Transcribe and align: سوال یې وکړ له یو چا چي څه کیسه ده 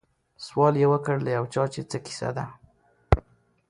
سوال 0.45 0.73
یې 0.81 0.87
وکړ 0.93 1.15
له 1.25 1.31
یو 1.37 1.45
چا 1.53 1.63
چي 1.73 1.81
څه 1.91 1.97
کیسه 2.05 2.29
ده 2.37 2.45